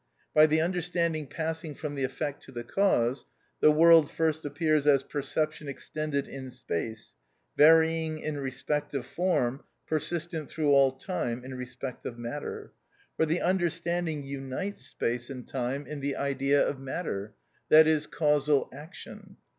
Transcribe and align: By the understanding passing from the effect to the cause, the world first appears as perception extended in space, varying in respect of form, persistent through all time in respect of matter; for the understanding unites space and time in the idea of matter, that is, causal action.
By 0.33 0.47
the 0.47 0.61
understanding 0.61 1.27
passing 1.27 1.75
from 1.75 1.93
the 1.93 2.03
effect 2.03 2.41
to 2.45 2.51
the 2.51 2.63
cause, 2.63 3.27
the 3.59 3.69
world 3.69 4.09
first 4.09 4.43
appears 4.45 4.87
as 4.87 5.03
perception 5.03 5.67
extended 5.67 6.27
in 6.27 6.49
space, 6.49 7.13
varying 7.55 8.17
in 8.17 8.39
respect 8.39 8.95
of 8.95 9.05
form, 9.05 9.63
persistent 9.85 10.49
through 10.49 10.71
all 10.71 10.91
time 10.93 11.45
in 11.45 11.53
respect 11.53 12.07
of 12.07 12.17
matter; 12.17 12.73
for 13.15 13.27
the 13.27 13.41
understanding 13.41 14.23
unites 14.23 14.87
space 14.87 15.29
and 15.29 15.47
time 15.47 15.85
in 15.85 15.99
the 15.99 16.15
idea 16.15 16.67
of 16.67 16.79
matter, 16.79 17.35
that 17.69 17.85
is, 17.85 18.07
causal 18.07 18.69
action. 18.73 19.37